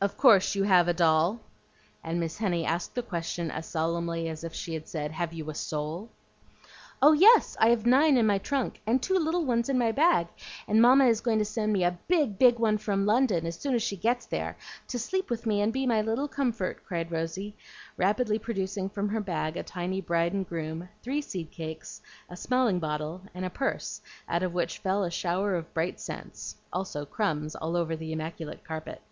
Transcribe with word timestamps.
Of 0.00 0.16
course 0.16 0.54
you 0.54 0.62
have 0.62 0.88
a 0.88 0.94
doll?" 0.94 1.40
and 2.02 2.18
Miss 2.20 2.38
Henny 2.38 2.64
asked 2.64 2.94
the 2.94 3.02
question 3.02 3.50
as 3.50 3.66
solemnly 3.66 4.28
as 4.28 4.42
if 4.44 4.54
she 4.54 4.72
had 4.72 4.88
said, 4.88 5.10
"Have 5.10 5.34
you 5.34 5.50
a 5.50 5.54
soul?" 5.54 6.08
"Oh 7.02 7.12
yes, 7.12 7.54
I 7.60 7.68
have 7.70 7.84
nine 7.84 8.16
in 8.16 8.24
my 8.24 8.38
trunk, 8.38 8.80
and 8.86 9.02
two 9.02 9.18
little 9.18 9.44
ones 9.44 9.68
in 9.68 9.76
my 9.76 9.92
bag, 9.92 10.28
and 10.68 10.80
Mamma 10.80 11.06
is 11.06 11.20
going 11.20 11.38
to 11.40 11.44
send 11.44 11.72
me 11.72 11.84
a 11.84 11.98
big, 12.06 12.38
big 12.38 12.58
one 12.58 12.78
from 12.78 13.04
London, 13.04 13.44
as 13.44 13.58
soon 13.58 13.74
as 13.74 13.82
she 13.82 13.96
gets 13.96 14.24
there, 14.24 14.56
to 14.86 14.98
sleep 14.98 15.28
with 15.30 15.44
me 15.46 15.60
and 15.60 15.72
be 15.72 15.84
my 15.84 16.00
little 16.00 16.28
comfort," 16.28 16.82
cried 16.86 17.10
Rosy, 17.12 17.54
rapidly 17.96 18.38
producing 18.38 18.88
from 18.88 19.08
her 19.08 19.20
bag 19.20 19.56
a 19.56 19.64
tiny 19.64 20.00
bride 20.00 20.32
and 20.32 20.48
groom, 20.48 20.88
three 21.02 21.20
seed 21.20 21.50
cakes, 21.50 22.00
a 22.30 22.36
smelling 22.36 22.78
bottle, 22.78 23.20
and 23.34 23.44
a 23.44 23.50
purse 23.50 24.00
out 24.28 24.44
of 24.44 24.54
which 24.54 24.78
fell 24.78 25.02
a 25.02 25.10
shower 25.10 25.56
of 25.56 25.74
bright 25.74 26.00
cents, 26.00 26.56
also 26.72 27.04
crumbs 27.04 27.54
all 27.56 27.76
over 27.76 27.96
the 27.96 28.12
immaculate 28.12 28.64
carpet. 28.64 29.02